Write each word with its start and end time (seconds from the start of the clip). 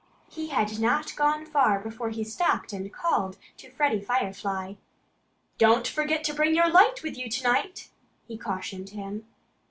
He 0.29 0.47
had 0.47 0.79
not 0.79 1.15
gone 1.15 1.45
far 1.45 1.79
before 1.79 2.09
he 2.09 2.23
stopped 2.23 2.73
and 2.73 2.91
called 2.91 3.37
to 3.57 3.69
Freddie 3.69 4.01
Firefly. 4.01 4.73
"Don't 5.59 5.87
forget 5.87 6.23
to 6.23 6.33
bring 6.33 6.55
your 6.55 6.71
light 6.71 7.03
with 7.03 7.15
you 7.19 7.29
to 7.29 7.43
night!" 7.43 7.91
he 8.27 8.35
cautioned 8.35 8.89
him. 8.89 9.27